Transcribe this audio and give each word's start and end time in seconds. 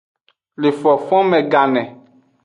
Le 0.63 0.71
fonfonme 0.71 1.41
gane. 1.47 1.85